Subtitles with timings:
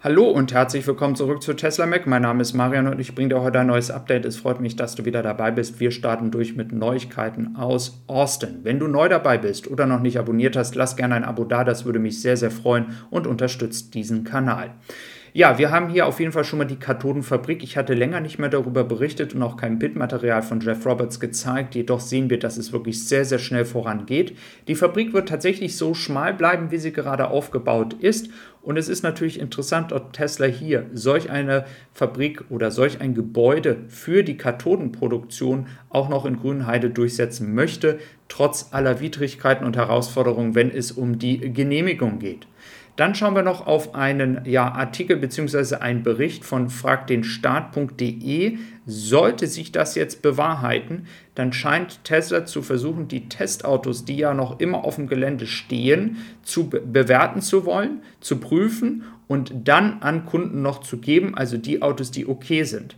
[0.00, 2.06] Hallo und herzlich willkommen zurück zu Tesla Mac.
[2.06, 4.26] Mein Name ist Marian und ich bringe dir heute ein neues Update.
[4.26, 5.80] Es freut mich, dass du wieder dabei bist.
[5.80, 8.60] Wir starten durch mit Neuigkeiten aus Austin.
[8.62, 11.64] Wenn du neu dabei bist oder noch nicht abonniert hast, lass gerne ein Abo da.
[11.64, 14.70] Das würde mich sehr, sehr freuen und unterstützt diesen Kanal.
[15.34, 17.62] Ja, wir haben hier auf jeden Fall schon mal die Kathodenfabrik.
[17.62, 21.74] Ich hatte länger nicht mehr darüber berichtet und auch kein Bildmaterial von Jeff Roberts gezeigt.
[21.74, 24.36] Jedoch sehen wir, dass es wirklich sehr, sehr schnell vorangeht.
[24.68, 28.30] Die Fabrik wird tatsächlich so schmal bleiben, wie sie gerade aufgebaut ist.
[28.62, 33.78] Und es ist natürlich interessant, ob Tesla hier solch eine Fabrik oder solch ein Gebäude
[33.88, 40.70] für die Kathodenproduktion auch noch in Grünheide durchsetzen möchte, trotz aller Widrigkeiten und Herausforderungen, wenn
[40.70, 42.46] es um die Genehmigung geht.
[42.98, 45.76] Dann schauen wir noch auf einen ja, Artikel bzw.
[45.76, 48.58] einen Bericht von fragdenstaat.de.
[48.86, 54.58] Sollte sich das jetzt bewahrheiten, dann scheint Tesla zu versuchen, die Testautos, die ja noch
[54.58, 60.26] immer auf dem Gelände stehen, zu be bewerten zu wollen, zu prüfen und dann an
[60.26, 62.96] Kunden noch zu geben, also die Autos, die okay sind.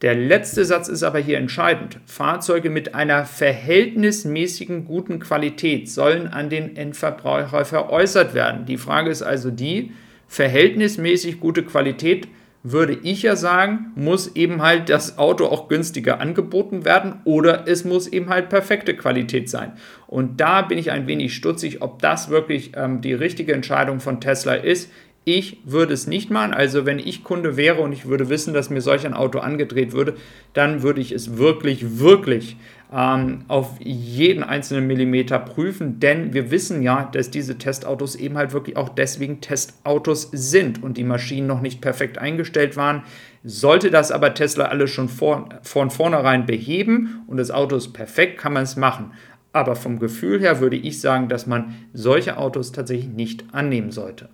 [0.00, 1.98] Der letzte Satz ist aber hier entscheidend.
[2.06, 8.64] Fahrzeuge mit einer verhältnismäßigen guten Qualität sollen an den Endverbraucher veräußert werden.
[8.64, 9.92] Die Frage ist also die,
[10.28, 12.28] verhältnismäßig gute Qualität
[12.62, 17.84] würde ich ja sagen, muss eben halt das Auto auch günstiger angeboten werden oder es
[17.84, 19.72] muss eben halt perfekte Qualität sein.
[20.06, 24.20] Und da bin ich ein wenig stutzig, ob das wirklich ähm, die richtige Entscheidung von
[24.20, 24.90] Tesla ist.
[25.24, 26.54] Ich würde es nicht machen.
[26.54, 29.92] Also wenn ich Kunde wäre und ich würde wissen, dass mir solch ein Auto angedreht
[29.92, 30.14] würde,
[30.54, 32.56] dann würde ich es wirklich, wirklich
[32.90, 36.00] ähm, auf jeden einzelnen Millimeter prüfen.
[36.00, 40.96] Denn wir wissen ja, dass diese Testautos eben halt wirklich auch deswegen Testautos sind und
[40.96, 43.02] die Maschinen noch nicht perfekt eingestellt waren.
[43.44, 48.38] Sollte das aber Tesla alles schon vor, von vornherein beheben und das Auto ist perfekt,
[48.38, 49.12] kann man es machen.
[49.52, 54.28] Aber vom Gefühl her würde ich sagen, dass man solche Autos tatsächlich nicht annehmen sollte.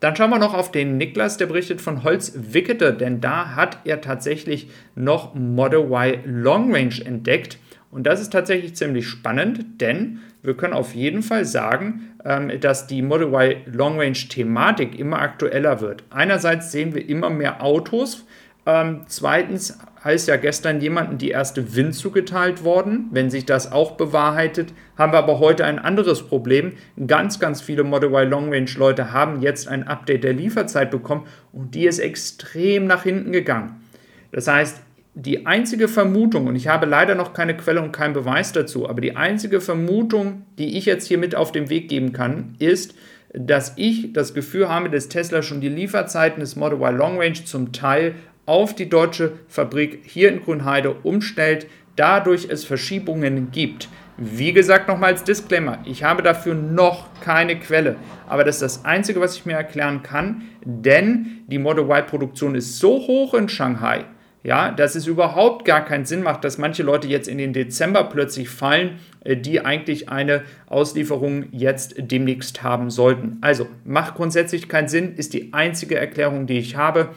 [0.00, 3.78] Dann schauen wir noch auf den Niklas, der berichtet von Holz Wickete, denn da hat
[3.84, 7.58] er tatsächlich noch Model Y Long Range entdeckt.
[7.90, 12.86] Und das ist tatsächlich ziemlich spannend, denn wir können auf jeden Fall sagen, ähm, dass
[12.86, 16.02] die Model Y Long Range Thematik immer aktueller wird.
[16.10, 18.26] Einerseits sehen wir immer mehr Autos,
[18.66, 23.08] ähm, zweitens heißt ja gestern jemandem die erste Wind zugeteilt worden.
[23.10, 26.72] Wenn sich das auch bewahrheitet, haben wir aber heute ein anderes Problem.
[27.06, 31.26] Ganz, ganz viele Model Y Long Range Leute haben jetzt ein Update der Lieferzeit bekommen
[31.52, 33.82] und die ist extrem nach hinten gegangen.
[34.30, 34.82] Das heißt,
[35.14, 39.00] die einzige Vermutung, und ich habe leider noch keine Quelle und keinen Beweis dazu, aber
[39.00, 42.94] die einzige Vermutung, die ich jetzt hier mit auf den Weg geben kann, ist,
[43.32, 47.44] dass ich das Gefühl habe, dass Tesla schon die Lieferzeiten des Model Y Long Range
[47.44, 48.16] zum Teil
[48.46, 51.66] auf die deutsche Fabrik hier in Grünheide umstellt,
[51.96, 53.88] dadurch es Verschiebungen gibt.
[54.16, 57.96] Wie gesagt, nochmal als Disclaimer, ich habe dafür noch keine Quelle,
[58.28, 62.78] aber das ist das Einzige, was ich mir erklären kann, denn die Model Y-Produktion ist
[62.78, 64.04] so hoch in Shanghai,
[64.44, 68.04] ja, dass es überhaupt gar keinen Sinn macht, dass manche Leute jetzt in den Dezember
[68.04, 73.38] plötzlich fallen, äh, die eigentlich eine Auslieferung jetzt demnächst haben sollten.
[73.40, 77.08] Also macht grundsätzlich keinen Sinn, ist die einzige Erklärung, die ich habe.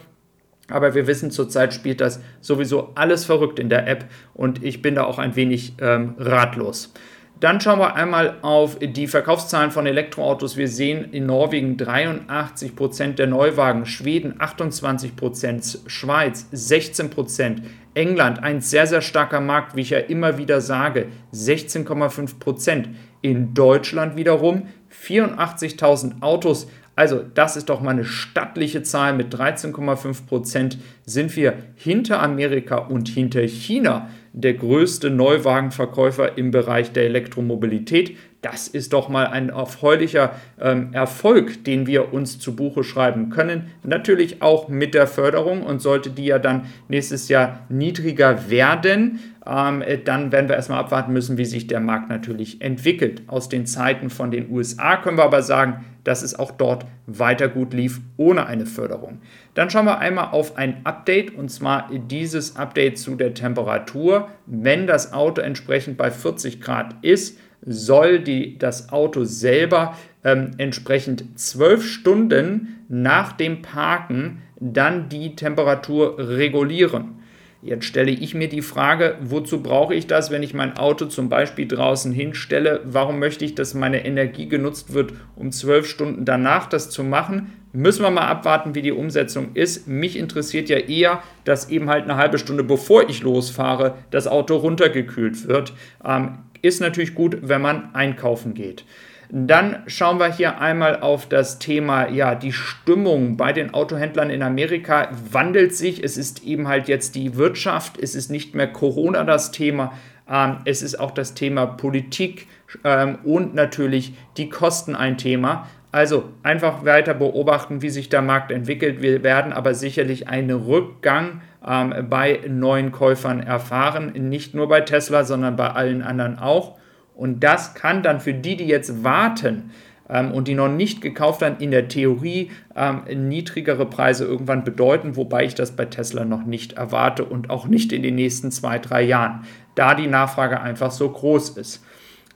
[0.69, 4.95] Aber wir wissen, zurzeit spielt das sowieso alles verrückt in der App und ich bin
[4.95, 6.93] da auch ein wenig ähm, ratlos.
[7.39, 10.57] Dann schauen wir einmal auf die Verkaufszahlen von Elektroautos.
[10.57, 17.61] Wir sehen in Norwegen 83% der Neuwagen, Schweden 28%, Schweiz 16%,
[17.93, 22.85] England ein sehr, sehr starker Markt, wie ich ja immer wieder sage, 16,5%.
[23.21, 26.67] In Deutschland wiederum 84.000 Autos,
[26.97, 29.15] also das ist doch mal eine stattliche Zahl.
[29.15, 36.91] Mit 13,5 Prozent sind wir hinter Amerika und hinter China der größte Neuwagenverkäufer im Bereich
[36.93, 38.17] der Elektromobilität.
[38.41, 43.71] Das ist doch mal ein erfreulicher ähm, Erfolg, den wir uns zu Buche schreiben können.
[43.83, 49.83] Natürlich auch mit der Förderung und sollte die ja dann nächstes Jahr niedriger werden, ähm,
[50.03, 53.23] dann werden wir erstmal abwarten müssen, wie sich der Markt natürlich entwickelt.
[53.27, 57.47] Aus den Zeiten von den USA können wir aber sagen, dass es auch dort weiter
[57.47, 59.19] gut lief ohne eine Förderung.
[59.55, 64.29] Dann schauen wir einmal auf ein Update und zwar dieses Update zu der Temperatur.
[64.45, 71.39] Wenn das Auto entsprechend bei 40 Grad ist, soll die, das Auto selber ähm, entsprechend
[71.39, 77.17] 12 Stunden nach dem Parken dann die Temperatur regulieren.
[77.63, 81.27] Jetzt stelle ich mir die Frage, wozu brauche ich das, wenn ich mein Auto zum
[81.27, 82.81] Beispiel draußen hinstelle?
[82.85, 87.53] Warum möchte ich, dass meine Energie genutzt wird, um zwölf Stunden danach das zu machen?
[87.73, 89.87] Müssen wir mal abwarten, wie die Umsetzung ist.
[89.87, 94.55] Mich interessiert ja eher, dass eben halt eine halbe Stunde bevor ich losfahre, das Auto
[94.55, 95.73] runtergekühlt wird.
[96.05, 98.85] Ähm, ist natürlich gut, wenn man einkaufen geht.
[99.29, 104.41] Dann schauen wir hier einmal auf das Thema, ja, die Stimmung bei den Autohändlern in
[104.41, 106.01] Amerika wandelt sich.
[106.01, 109.91] Es ist eben halt jetzt die Wirtschaft, es ist nicht mehr Corona das Thema,
[110.29, 112.47] ähm, es ist auch das Thema Politik
[112.85, 115.67] ähm, und natürlich die Kosten ein Thema.
[115.91, 119.01] Also einfach weiter beobachten, wie sich der Markt entwickelt.
[119.01, 125.23] Wir werden aber sicherlich einen Rückgang ähm, bei neuen Käufern erfahren, nicht nur bei Tesla,
[125.23, 126.77] sondern bei allen anderen auch.
[127.15, 129.71] Und das kann dann für die, die jetzt warten
[130.09, 135.15] ähm, und die noch nicht gekauft haben, in der Theorie ähm, niedrigere Preise irgendwann bedeuten,
[135.15, 138.77] wobei ich das bei Tesla noch nicht erwarte und auch nicht in den nächsten zwei,
[138.79, 139.45] drei Jahren,
[139.75, 141.83] da die Nachfrage einfach so groß ist.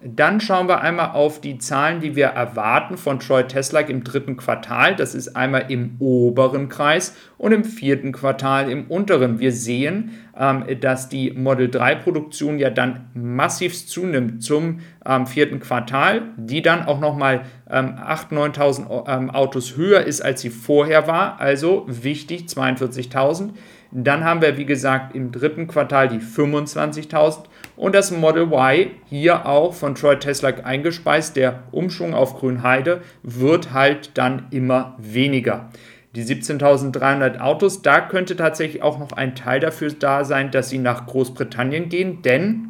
[0.03, 4.36] Dann schauen wir einmal auf die Zahlen, die wir erwarten von Troy Tesla im dritten
[4.36, 4.95] Quartal.
[4.95, 9.39] Das ist einmal im oberen Kreis und im vierten Quartal im unteren.
[9.39, 15.59] Wir sehen, ähm, dass die Model 3 Produktion ja dann massiv zunimmt zum ähm, vierten
[15.59, 21.06] Quartal, die dann auch nochmal ähm, 8.000, 9.000 ähm, Autos höher ist, als sie vorher
[21.06, 21.39] war.
[21.39, 23.51] Also wichtig, 42.000.
[23.92, 27.44] Dann haben wir, wie gesagt, im dritten Quartal die 25.000
[27.76, 33.74] und das Model Y, hier auch von Troy Tesla eingespeist, der Umschwung auf Grünheide, wird
[33.74, 35.70] halt dann immer weniger.
[36.16, 40.78] Die 17.300 Autos, da könnte tatsächlich auch noch ein Teil dafür da sein, dass sie
[40.78, 42.68] nach Großbritannien gehen, denn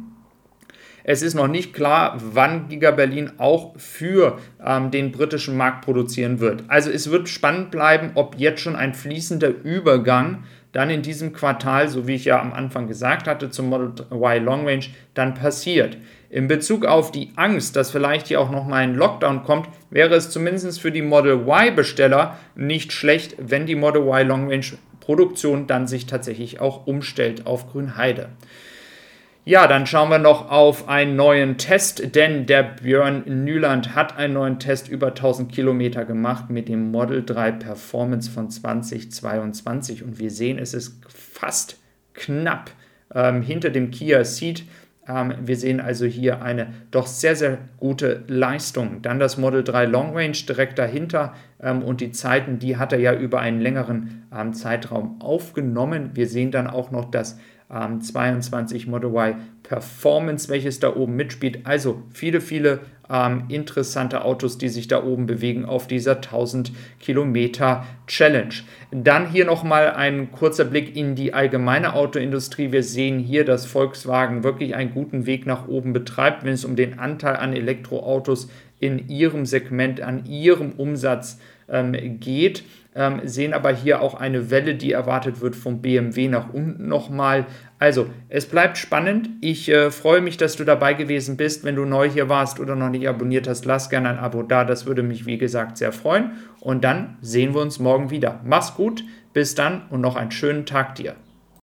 [1.04, 6.38] es ist noch nicht klar, wann Giga Berlin auch für ähm, den britischen Markt produzieren
[6.38, 6.64] wird.
[6.68, 11.88] Also es wird spannend bleiben, ob jetzt schon ein fließender Übergang dann in diesem Quartal,
[11.88, 15.98] so wie ich ja am Anfang gesagt hatte, zum Model Y Long Range dann passiert.
[16.30, 20.30] In Bezug auf die Angst, dass vielleicht hier auch nochmal ein Lockdown kommt, wäre es
[20.30, 24.64] zumindest für die Model Y-Besteller nicht schlecht, wenn die Model Y Long Range
[25.00, 28.30] Produktion dann sich tatsächlich auch umstellt auf Grünheide.
[29.44, 34.34] Ja, dann schauen wir noch auf einen neuen Test, denn der Björn Nüland hat einen
[34.34, 40.30] neuen Test über 1000 Kilometer gemacht mit dem Model 3 Performance von 2022 und wir
[40.30, 41.76] sehen, es ist fast
[42.14, 42.70] knapp
[43.12, 44.62] ähm, hinter dem Kia Ceed.
[45.08, 49.02] Ähm, wir sehen also hier eine doch sehr, sehr gute Leistung.
[49.02, 53.00] Dann das Model 3 Long Range direkt dahinter ähm, und die Zeiten, die hat er
[53.00, 56.10] ja über einen längeren ähm, Zeitraum aufgenommen.
[56.14, 57.38] Wir sehen dann auch noch das
[57.72, 61.66] ähm, 22 Model Y Performance, welches da oben mitspielt.
[61.66, 62.80] Also viele, viele
[63.12, 68.54] ähm, interessante Autos, die sich da oben bewegen auf dieser 1000 Kilometer Challenge.
[68.90, 72.72] Dann hier nochmal ein kurzer Blick in die allgemeine Autoindustrie.
[72.72, 76.74] Wir sehen hier, dass Volkswagen wirklich einen guten Weg nach oben betreibt, wenn es um
[76.74, 78.48] den Anteil an Elektroautos
[78.80, 81.38] in ihrem Segment, an ihrem Umsatz
[81.72, 82.62] ähm, geht
[82.94, 87.46] ähm, sehen aber hier auch eine Welle, die erwartet wird vom BMW nach unten nochmal.
[87.78, 89.30] Also, es bleibt spannend.
[89.40, 91.64] Ich äh, freue mich, dass du dabei gewesen bist.
[91.64, 94.64] Wenn du neu hier warst oder noch nicht abonniert hast, lass gerne ein Abo da.
[94.64, 96.32] Das würde mich, wie gesagt, sehr freuen.
[96.60, 98.40] Und dann sehen wir uns morgen wieder.
[98.44, 101.14] Mach's gut, bis dann und noch einen schönen Tag dir.